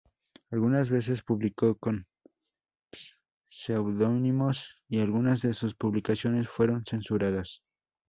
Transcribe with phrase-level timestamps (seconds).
[0.49, 2.07] Algunas veces publicó con
[3.51, 7.61] pseudónimos, y algunas de sus publicaciones fueron censuradas.